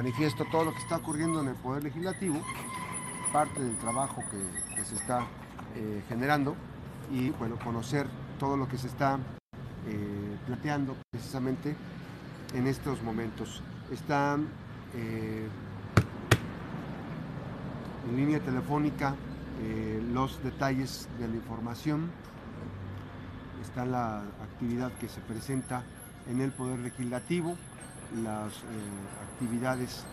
[0.00, 2.40] manifiesto todo lo que está ocurriendo en el Poder Legislativo,
[3.34, 5.26] parte del trabajo que, se está
[5.76, 6.56] eh, generando
[7.12, 8.06] y bueno, conocer
[8.38, 9.18] todo lo que se está
[9.86, 11.76] eh, planteando precisamente
[12.54, 13.62] en estos momentos.
[13.92, 14.48] Están
[14.94, 15.46] eh,
[18.08, 19.14] en línea telefónica
[20.14, 22.10] los detalles de la información,
[23.60, 25.84] está la actividad que se presenta
[26.30, 27.58] en el Poder Legislativo,
[28.22, 28.52] las
[29.32, 30.04] actividades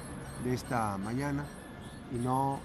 [0.44, 1.44] de esta mañana
[2.12, 2.60] y no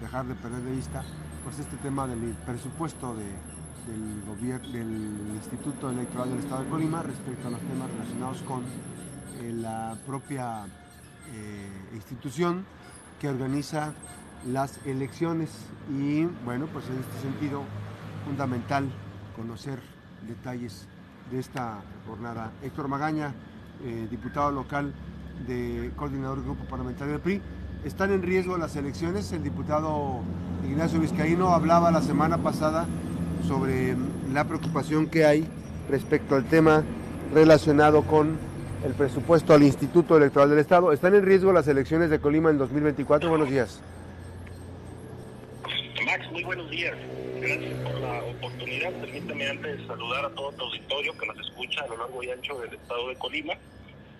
[0.00, 1.02] dejar de perder de vista
[1.44, 7.48] pues este tema del presupuesto del, gobierno, del Instituto Electoral del Estado de Colima respecto
[7.48, 8.62] a los temas relacionados con
[9.40, 10.64] eh, la propia
[11.32, 12.64] eh, institución
[13.20, 13.94] que organiza
[14.46, 15.50] las elecciones
[15.88, 17.62] y bueno pues en este sentido
[18.24, 18.88] fundamental
[19.36, 19.80] conocer
[20.26, 20.86] detalles
[21.30, 22.52] de esta jornada.
[22.62, 23.34] Héctor Magaña,
[23.84, 24.92] eh, diputado local
[25.46, 27.42] de coordinador del Grupo Parlamentario del PRI,
[27.84, 29.32] están en riesgo las elecciones.
[29.32, 30.20] El diputado
[30.68, 32.86] Ignacio Vizcaíno hablaba la semana pasada
[33.46, 33.96] sobre
[34.32, 35.46] la preocupación que hay
[35.88, 36.82] respecto al tema
[37.32, 38.36] relacionado con
[38.84, 40.92] el presupuesto al Instituto Electoral del Estado.
[40.92, 43.28] ¿Están en riesgo las elecciones de Colima en 2024?
[43.28, 43.80] Buenos días.
[46.46, 46.96] Buenos días.
[47.40, 48.92] Gracias por la oportunidad.
[49.00, 52.60] Permítame antes saludar a todo tu auditorio que nos escucha a lo largo y ancho
[52.60, 53.54] del estado de Colima.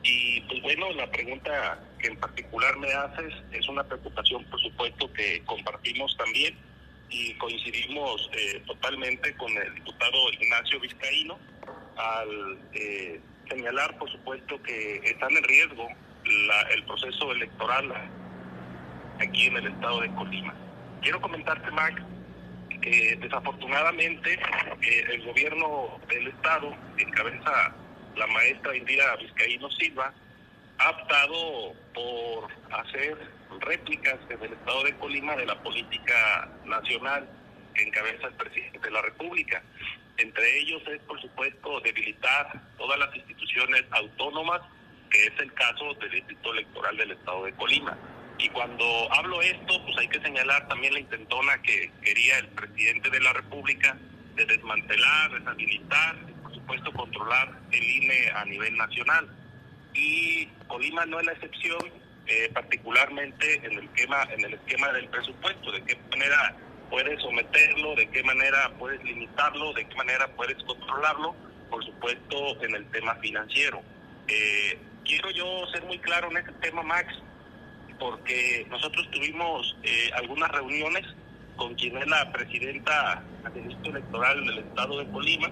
[0.03, 5.13] Y pues bueno, la pregunta que en particular me haces es una preocupación, por supuesto,
[5.13, 6.59] que compartimos también
[7.11, 11.39] y coincidimos eh, totalmente con el diputado Ignacio Vizcaíno
[11.97, 15.87] al eh, señalar, por supuesto, que están en riesgo
[16.75, 17.93] el proceso electoral
[19.21, 20.53] aquí en el estado de Colima.
[21.03, 22.03] Quiero comentarte, Mac,
[22.87, 27.75] que desafortunadamente eh, el gobierno del estado encabeza
[28.15, 30.15] la maestra Indira Vizcaíno Silva
[30.79, 33.17] ha optado por hacer
[33.61, 37.29] réplicas en el estado de Colima de la política nacional
[37.75, 39.63] que encabeza el presidente de la República.
[40.19, 44.61] Entre ellos es, por supuesto, debilitar todas las instituciones autónomas,
[45.11, 47.99] que es el caso del Distrito Electoral del estado de Colima.
[48.39, 53.11] Y cuando hablo esto, pues hay que señalar también la intentona que quería el presidente
[53.11, 53.97] de la República
[54.35, 56.17] de desmantelar, deshabilitar
[56.67, 59.29] supuesto, controlar el INE a nivel nacional.
[59.95, 61.79] Y Colima no es la excepción,
[62.27, 66.57] eh, particularmente en el, esquema, en el esquema del presupuesto, de qué manera
[66.91, 71.35] puedes someterlo, de qué manera puedes limitarlo, de qué manera puedes controlarlo,
[71.71, 73.83] por supuesto, en el tema financiero.
[74.29, 77.15] Eh, quiero yo ser muy claro en este tema, Max,
[77.99, 81.05] porque nosotros tuvimos eh, algunas reuniones
[81.57, 85.51] con quien es la presidenta del Instituto Electoral del Estado de Colima,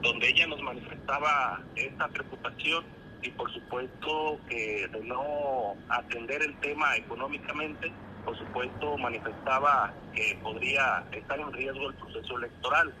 [0.00, 2.84] donde ella nos manifestaba esta preocupación
[3.22, 7.92] y por supuesto que de no atender el tema económicamente,
[8.24, 12.92] por supuesto manifestaba que podría estar en riesgo el proceso electoral.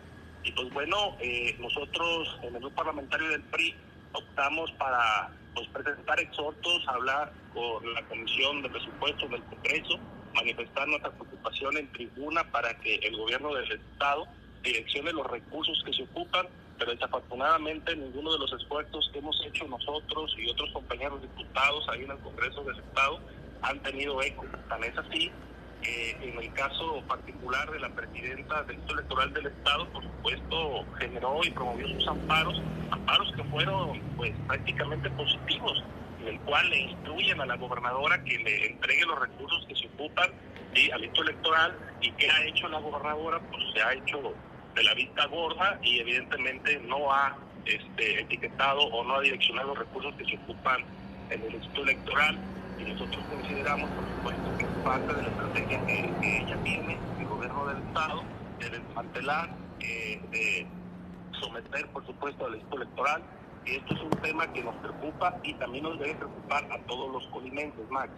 [0.44, 3.74] Y pues bueno, eh, nosotros en el grupo parlamentario del PRI
[4.12, 9.98] optamos para pues, presentar exhortos, hablar con la Comisión de Presupuestos del Congreso,
[10.34, 14.26] manifestar nuestra preocupación en tribuna para que el gobierno del Estado
[14.62, 16.46] direccione los recursos que se ocupan
[16.82, 22.02] pero desafortunadamente ninguno de los esfuerzos que hemos hecho nosotros y otros compañeros diputados ahí
[22.02, 23.20] en el Congreso del Estado
[23.62, 24.44] han tenido eco.
[24.68, 25.30] Tan es así
[25.82, 30.86] que en el caso particular de la presidenta del Instituto Electoral del Estado, por supuesto,
[30.98, 35.84] generó y promovió sus amparos, amparos que fueron pues prácticamente positivos,
[36.20, 39.86] en el cual le instruyen a la gobernadora que le entregue los recursos que se
[39.88, 40.30] ocupan
[40.92, 44.34] al Instituto Electoral y que ha hecho la gobernadora, pues se ha hecho
[44.74, 49.78] de la vista gorda y evidentemente no ha este, etiquetado o no ha direccionado los
[49.78, 50.82] recursos que se ocupan
[51.30, 52.38] en el Instituto Electoral
[52.78, 57.26] y nosotros consideramos, por supuesto, que es parte de la estrategia que, ella tiene, el
[57.26, 58.22] gobierno del Estado,
[58.58, 59.50] de desmantelar,
[59.80, 60.66] eh, de
[61.40, 63.22] someter, por supuesto, al Instituto Electoral.
[63.64, 67.12] Y esto es un tema que nos preocupa y también nos debe preocupar a todos
[67.12, 68.10] los colimenses, Max,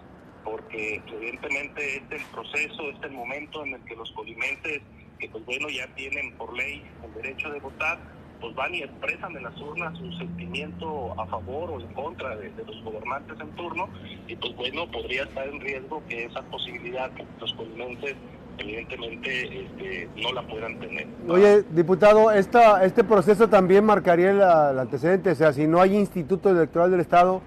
[0.42, 4.82] porque evidentemente este es el proceso, este es el momento en el que los colimenses
[5.18, 7.98] que pues bueno ya tienen por ley el derecho de votar,
[8.44, 12.52] pues van y expresan en las urnas su sentimiento a favor o en contra de,
[12.66, 13.88] los gobernantes en turno
[14.28, 17.10] y pues bueno podría estar en riesgo que esa posibilidad
[17.40, 18.14] los colimenses
[18.58, 21.06] evidentemente este, no la puedan tener.
[21.26, 26.50] Oye, diputado, esta, este proceso también marcaría el, antecedente, o sea, si no hay instituto
[26.50, 27.40] electoral del Estado,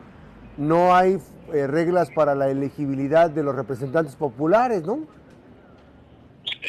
[0.58, 1.20] no hay
[1.54, 5.02] eh, reglas para la elegibilidad de los representantes populares, ¿no?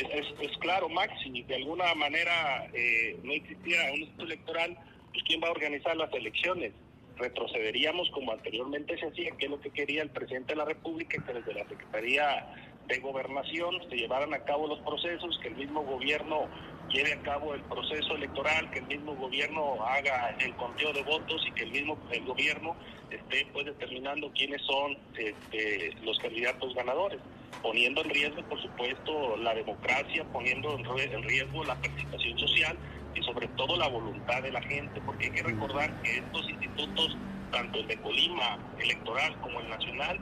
[0.01, 4.79] Es, claro, Max, si de alguna manera eh, no existiera un instituto electoral,
[5.13, 6.73] pues quién va a organizar las elecciones.
[7.17, 11.23] retrocederíamos como anteriormente se hacía, que es lo que quería el presidente de la República,
[11.25, 12.47] que desde la Secretaría
[12.87, 16.49] de Gobernación se llevaran a cabo los procesos, que el mismo gobierno
[16.89, 21.45] lleve a cabo el proceso electoral, que el mismo gobierno haga el conteo de votos
[21.47, 22.77] y que el mismo el gobierno
[23.11, 27.21] esté pues determinando quiénes son este, los candidatos ganadores,
[27.63, 32.79] poniendo en riesgo por supuesto la democracia, poniendo en riesgo la participación social
[33.15, 37.17] y sobre todo la voluntad de la gente, porque hay que recordar que estos institutos,
[37.51, 40.21] tanto el de Colima electoral como el nacional,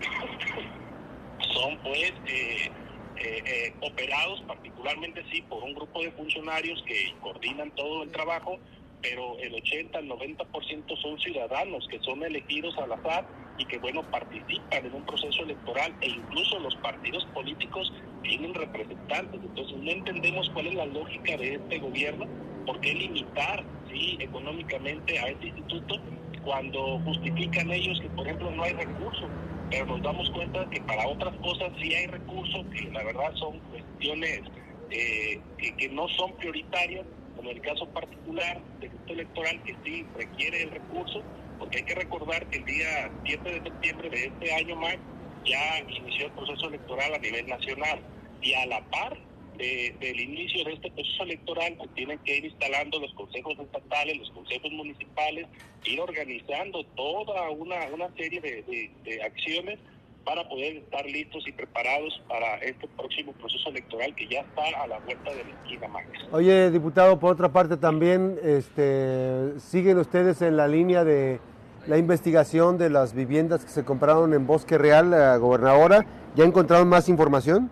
[1.54, 2.70] son pues eh,
[3.16, 8.58] eh, eh, operados particularmente sí por un grupo de funcionarios que coordinan todo el trabajo,
[9.00, 14.02] pero el 80 al 90% son ciudadanos que son elegidos al azar y que bueno
[14.10, 17.92] participan en un proceso electoral e incluso los partidos políticos
[18.22, 19.42] tienen representantes.
[19.42, 22.28] Entonces no entendemos cuál es la lógica de este gobierno,
[22.66, 26.00] por qué limitar sí económicamente a este instituto
[26.42, 29.30] cuando justifican ellos que por ejemplo no hay recursos
[29.70, 33.60] pero nos damos cuenta que para otras cosas sí hay recursos que la verdad son
[33.60, 34.42] cuestiones
[34.90, 35.42] eh,
[35.78, 41.26] que, no son prioritarias, como el caso particular del electoral que sí requiere el recurso,
[41.58, 44.96] porque hay que recordar que el día 7 de septiembre de este año más
[45.44, 48.00] ya inició el proceso electoral a nivel nacional.
[48.40, 49.18] Y a la par
[49.56, 54.30] del inicio de este proceso electoral pues tienen que ir instalando los consejos estatales, los
[54.30, 55.46] consejos municipales,
[55.84, 59.78] ir organizando toda una, una serie de, acciones
[60.24, 64.86] para poder estar listos y preparados para este próximo proceso electoral que ya está a
[64.86, 66.08] la vuelta de la esquina, Max.
[66.32, 71.40] Oye, diputado, por otra parte también, este, ¿siguen ustedes en la línea de
[71.86, 76.06] la investigación de las viviendas que se compraron en Bosque Real, la gobernadora?
[76.34, 77.70] ¿Ya encontraron más información?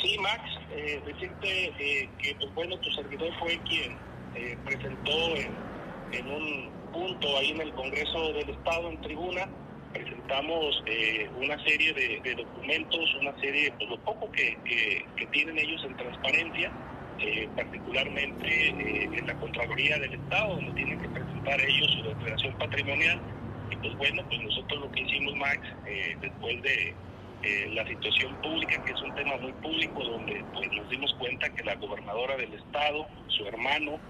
[0.00, 3.96] Sí, Max, eh, decirte eh, que, pues, bueno, tu servidor fue quien
[4.34, 5.36] eh, presentó
[6.12, 9.48] en, un punto ahí en el Congreso del Estado, en tribuna,
[9.98, 10.82] presentamos
[11.36, 14.56] una serie de, documentos, una serie, pues lo poco que,
[15.32, 16.72] tienen ellos en transparencia,
[17.56, 23.20] particularmente en la Contraloría del Estado, donde tienen que presentar ellos su declaración patrimonial.
[23.70, 25.60] Y pues bueno, pues nosotros lo que hicimos, Max,
[26.20, 26.94] después de
[27.40, 31.48] eh, la situación pública, que es un tema muy público, donde pues, nos dimos cuenta
[31.50, 34.00] que la gobernadora del estado, su hermano,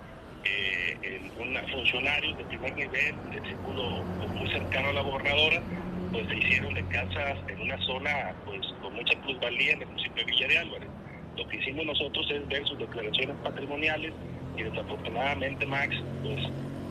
[1.02, 1.32] eh,
[1.70, 5.62] funcionarios de primer nivel, de círculo muy cercano a la gobernadora,
[6.10, 10.24] pues se hicieron de casas en una zona pues con mucha plusvalía en el municipio
[10.24, 10.90] de Villa de Álvarez.
[11.36, 14.14] Lo que hicimos nosotros es ver sus declaraciones patrimoniales
[14.56, 16.40] y desafortunadamente Max pues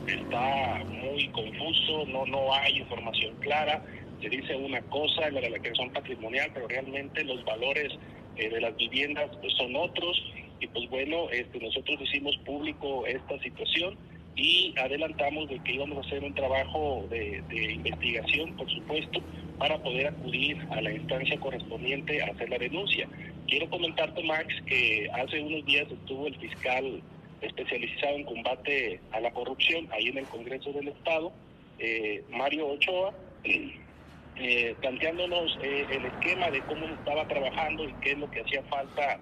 [0.06, 3.82] está muy confuso, no, no hay información clara
[4.20, 7.92] se dice una cosa en la declaración patrimonial, pero realmente los valores
[8.36, 10.16] eh, de las viviendas pues, son otros.
[10.60, 13.96] Y pues bueno, este, nosotros hicimos público esta situación
[14.38, 19.20] y adelantamos de que íbamos a hacer un trabajo de, investigación, por supuesto,
[19.58, 23.08] para poder acudir a la instancia correspondiente a hacer la denuncia.
[23.48, 27.02] Quiero comentarte, Max, que hace unos días estuvo el fiscal
[27.40, 31.32] especializado en combate a la corrupción ahí en el Congreso del Estado,
[31.80, 33.12] eh, Mario Ochoa,
[33.44, 38.62] eh, planteándonos eh, el esquema de cómo estaba trabajando y qué es lo que hacía
[38.64, 39.18] falta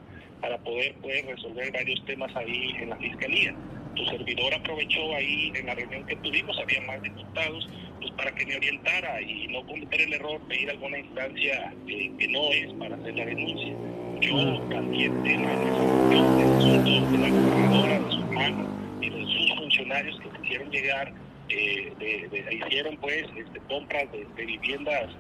[0.47, 3.53] para poder, poder resolver varios temas ahí en la Fiscalía.
[3.97, 7.69] Tu servidor aprovechó ahí en la reunión que tuvimos, había más diputados,
[8.01, 11.75] pues para que me orientara y no cometer el error de ir a alguna instancia
[11.89, 13.75] que no es para hacer la denuncia.
[14.21, 18.69] Yo también tengo el asunto de la gobernadora, de su hermano
[19.01, 21.13] y de sus funcionarios que quisieron llegar
[21.49, 25.11] eh, de, hicieron pues este, compras de, viviendas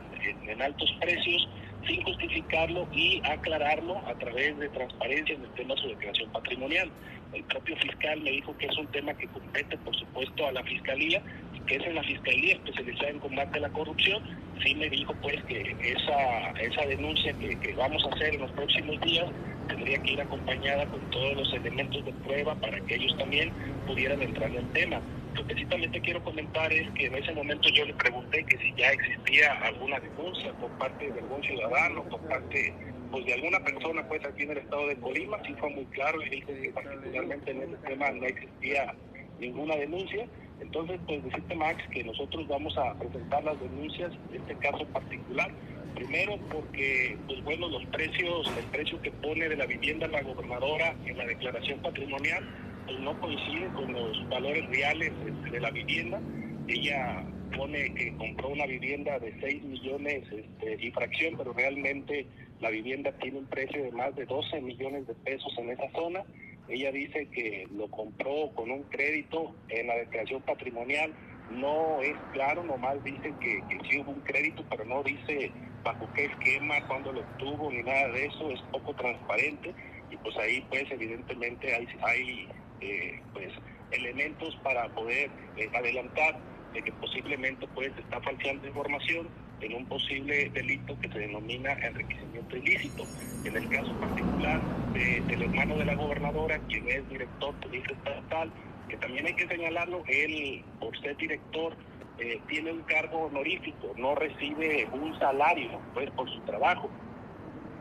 [0.46, 1.48] en, altos precios
[1.86, 6.92] sin justificarlo y aclararlo a través de transparencia en el tema de su declaración patrimonial.
[7.32, 10.62] El propio fiscal me dijo que es un tema que compete, por supuesto, a la
[10.64, 11.22] fiscalía
[11.66, 14.22] que es en la fiscalía especializada en combate a la corrupción.
[14.64, 18.52] Sí me dijo pues que esa, esa denuncia que, que vamos a hacer en los
[18.52, 19.26] próximos días
[19.68, 23.52] tendría que ir acompañada con todos los elementos de prueba para que ellos también
[23.84, 25.02] pudieran entrar en el tema.
[25.36, 28.42] Lo que sí también te quiero comentar es que en ese momento yo le pregunté
[28.44, 32.72] que si ya existía alguna denuncia por parte de algún ciudadano, por parte
[33.10, 36.22] pues de alguna persona pues aquí en el estado de Colima, sí fue muy claro
[36.22, 38.94] y dijo que particularmente en ese tema no existía
[39.38, 40.26] ninguna denuncia.
[40.58, 45.50] Entonces, pues decirte Max que nosotros vamos a presentar las denuncias de este caso particular.
[45.94, 50.94] Primero porque, pues bueno, los precios, el precio que pone de la vivienda la gobernadora
[51.04, 52.42] en la declaración patrimonial
[52.86, 55.12] pues no coincide con los valores reales
[55.50, 56.20] de la vivienda.
[56.68, 57.24] Ella
[57.56, 62.26] pone que compró una vivienda de 6 millones este, y fracción, pero realmente
[62.60, 66.24] la vivienda tiene un precio de más de 12 millones de pesos en esa zona.
[66.68, 71.12] Ella dice que lo compró con un crédito en la declaración patrimonial
[71.50, 75.52] no es claro, nomás dice que, que sí hubo un crédito, pero no dice
[75.84, 79.72] bajo qué esquema, cuándo lo obtuvo, ni nada de eso, es poco transparente
[80.10, 82.48] y pues ahí pues evidentemente hay, hay
[82.80, 83.52] eh, pues
[83.90, 86.38] elementos para poder eh, adelantar
[86.72, 89.28] de que posiblemente pues está falseando información
[89.60, 93.04] en un posible delito que se denomina enriquecimiento ilícito.
[93.44, 94.60] En el caso particular
[94.92, 98.50] del hermano de la gobernadora, quien es director de estatal,
[98.88, 101.76] que también hay que señalarlo, él por ser director
[102.18, 106.90] eh, tiene un cargo honorífico, no recibe un salario pues por su trabajo.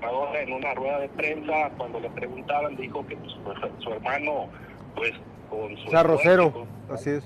[0.01, 3.31] Ahora en una rueda de prensa, cuando le preguntaban, dijo que pues,
[3.79, 4.49] su, hermano,
[4.95, 5.13] pues
[5.49, 5.91] con su...
[5.91, 7.23] Rosero, así es.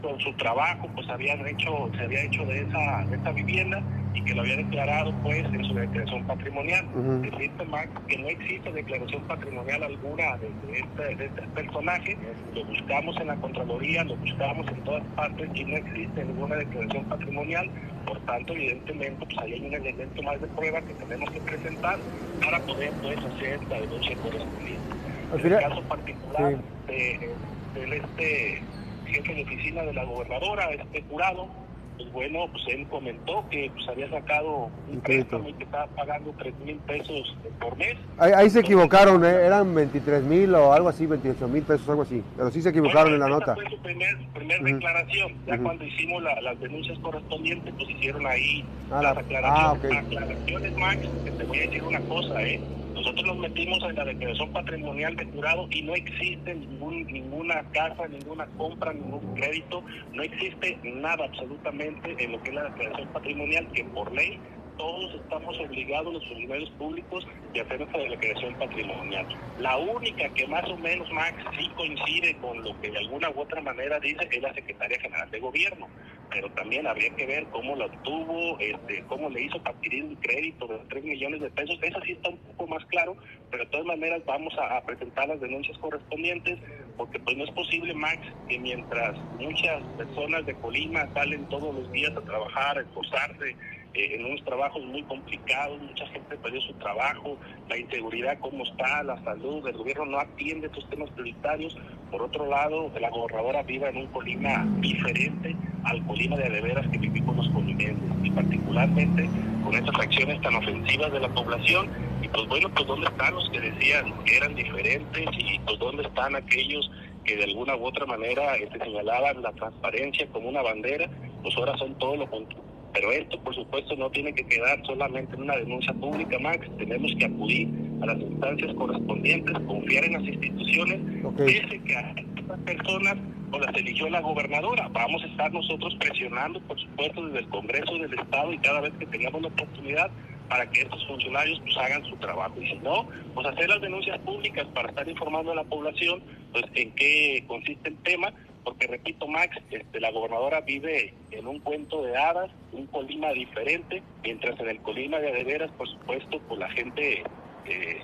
[0.00, 3.82] con su trabajo pues habían hecho se había hecho de esa de esta vivienda
[4.14, 6.86] y que lo había declarado pues en su declaración patrimonial.
[6.94, 7.22] Uh
[7.70, 12.18] Max que no existe declaración patrimonial alguna de, este, de, este, personaje.
[12.54, 17.04] Lo buscamos en la contraloría lo buscamos en todas partes y no existe ninguna declaración
[17.04, 17.70] patrimonial.
[18.06, 21.98] Por tanto evidentemente pues ahí hay un elemento más de prueba que tenemos que presentar
[22.44, 25.01] para poder pues hacer la denuncia correspondiente
[25.32, 27.30] en el caso particular de,
[27.74, 28.62] de este
[29.06, 31.48] jefe de oficina de la gobernadora, este jurado,
[31.96, 36.32] pues bueno, pues él comentó que pues había sacado un préstamo y que estaba pagando
[36.38, 37.96] 3 mil pesos por mes.
[38.18, 39.46] Ahí, se equivocaron, ¿eh?
[39.46, 43.12] eran 23 mil o algo así, 28 mil pesos, algo así, pero sí se equivocaron
[43.12, 43.54] en la nota.
[43.54, 49.02] fue su primer, primer declaración, ya cuando hicimos las denuncias correspondientes, pues hicieron ahí ah,
[49.02, 52.60] las aclaraciones, ah, aclaraciones, Max, que te voy a decir una cosa, ¿eh?
[53.02, 58.06] Nosotros nos metimos en la declaración patrimonial de jurado y no existe ningún, ninguna casa,
[58.06, 59.82] ninguna compra, ningún crédito,
[60.12, 64.38] no existe nada absolutamente en lo que es la declaración patrimonial que por ley
[64.76, 69.26] todos estamos obligados, los funcionarios públicos, de hacer nuestra declaración patrimonial.
[69.58, 73.40] La única que más o menos, Max, sí coincide con lo que de alguna u
[73.40, 75.88] otra manera dice es la Secretaria General de Gobierno,
[76.32, 80.16] pero también habría que ver cómo la obtuvo, este, cómo le hizo para adquirir un
[80.16, 81.78] crédito de 3 millones de pesos.
[81.82, 83.16] Eso sí está un poco más claro,
[83.50, 86.58] pero de todas maneras vamos a, presentar las denuncias correspondientes,
[86.96, 91.90] porque pues no es posible, Max, que mientras muchas personas de Colima salen todos los
[91.92, 93.56] días a trabajar, a esforzarse,
[93.94, 97.36] eh, en unos trabajos muy complicados, mucha gente perdió su trabajo,
[97.68, 101.76] la inseguridad cómo está, la salud, el gobierno no atiende estos temas prioritarios.
[102.10, 106.98] Por otro lado, la gobernadora viva en un Colima diferente al Colima de Adeveras que
[106.98, 109.28] vivimos los colimenses, y particularmente
[109.64, 111.88] con estas acciones tan ofensivas de la población.
[112.22, 116.02] Y pues bueno, pues dónde están los que decían que eran diferentes y pues dónde
[116.04, 116.90] están aquellos
[117.24, 121.08] que de alguna u otra manera este, señalaban la transparencia como una bandera,
[121.42, 125.34] pues ahora son todo lo contrario pero esto, por supuesto, no tiene que quedar solamente
[125.34, 126.68] en una denuncia pública, Max.
[126.76, 127.68] Tenemos que acudir
[128.02, 131.00] a las instancias correspondientes, confiar en las instituciones,
[131.36, 133.16] pese que a estas personas
[133.52, 134.88] o las eligió la gobernadora.
[134.92, 138.92] Vamos a estar nosotros presionando, por supuesto, desde el Congreso del Estado y cada vez
[138.98, 140.10] que tengamos la oportunidad
[140.48, 142.54] para que estos funcionarios pues hagan su trabajo.
[142.60, 146.64] Y si no, pues hacer las denuncias públicas para estar informando a la población pues
[146.74, 148.32] en qué consiste el tema
[148.64, 154.02] porque repito Max, este, la gobernadora vive en un cuento de hadas, un Colima diferente,
[154.22, 157.24] mientras en el Colima de Adeveras, por supuesto, pues la gente
[157.66, 158.02] eh,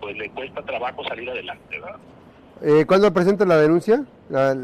[0.00, 1.98] pues le cuesta trabajo salir adelante, ¿verdad?
[2.62, 4.04] Eh, ¿Cuándo presenta la denuncia?
[4.30, 4.54] La,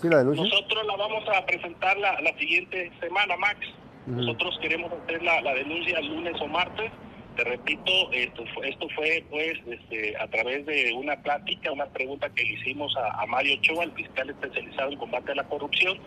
[0.00, 0.44] Sí, la denuncia.
[0.44, 3.58] Nosotros la vamos a presentar la, siguiente semana, Max.
[4.06, 6.90] Nosotros queremos hacer la, la denuncia lunes o martes
[7.38, 12.28] te repito, esto fue, esto fue pues este, a través de una plática, una pregunta
[12.30, 15.98] que le hicimos a, Mario Ochoa, el fiscal especializado en combate a la corrupción,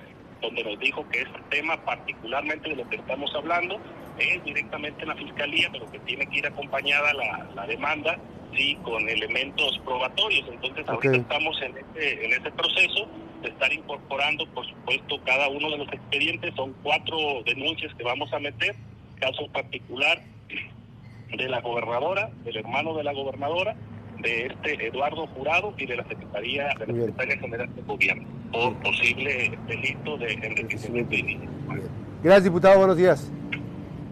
[0.41, 3.79] donde nos dijo que este tema, particularmente de lo que estamos hablando,
[4.19, 8.17] es directamente en la fiscalía, pero que tiene que ir acompañada la, demanda,
[8.55, 10.47] sí, con elementos probatorios.
[10.49, 13.07] Entonces, ahorita estamos en este, en este proceso
[13.41, 16.53] de estar incorporando, por supuesto, cada uno de los expedientes.
[16.55, 18.75] Son cuatro denuncias que vamos a meter,
[19.19, 20.21] caso particular
[21.35, 23.75] de la gobernadora, del hermano de la gobernadora,
[24.21, 28.75] de este Eduardo Jurado y de la Secretaría de la Secretaría General de Gobierno por
[28.77, 31.51] posible delito de enriquecimiento ilícito.
[32.21, 32.77] Gracias, diputado.
[32.77, 33.31] Buenos días.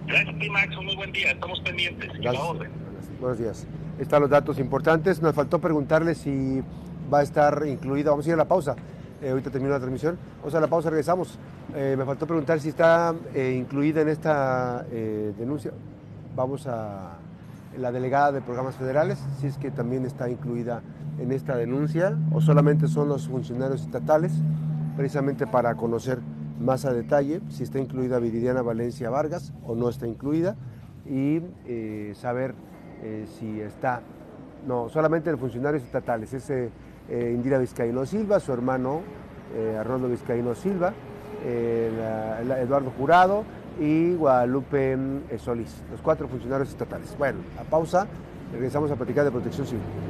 [0.08, 0.76] Gracias, Max.
[0.82, 1.32] Muy buen día.
[1.32, 2.10] Estamos pendientes.
[2.20, 2.48] Gracias.
[3.20, 3.68] Buenos días.
[4.00, 5.22] Están los datos importantes.
[5.22, 6.64] Nos faltó preguntarle si
[7.14, 8.12] va a estar incluida.
[8.12, 8.76] Vamos a ir a la pausa.
[9.22, 10.18] Eh, ahorita termino la transmisión.
[10.38, 11.38] Vamos a la pausa, regresamos.
[11.76, 14.86] Eh, me faltó preguntar si está eh, incluida en esta
[15.38, 15.72] denuncia
[16.36, 17.18] vamos a
[17.78, 20.82] la delegada de programas federales, si es que también está incluida
[21.20, 24.32] en esta denuncia o solamente son los funcionarios estatales,
[24.96, 26.20] precisamente para conocer
[26.62, 30.56] más a detalle si está incluida Viridiana Valencia Vargas o no está incluida
[31.06, 31.42] y
[32.16, 32.56] saber
[33.04, 34.02] eh, si está,
[34.68, 36.70] no, solamente los funcionarios estatales, es eh,
[37.10, 39.02] Indira Vizcaíno Silva, su hermano
[39.56, 40.94] eh, Arnoldo Vizcaíno Silva,
[41.46, 43.44] Eduardo Jurado
[43.80, 44.98] y Guadalupe
[45.38, 47.16] Solís, los cuatro funcionarios estatales.
[47.18, 48.08] Bueno, a pausa,
[48.52, 50.09] regresamos a platicar de protección civil.